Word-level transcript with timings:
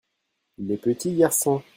les 0.57 0.77
petits 0.77 1.13
garçons. 1.15 1.61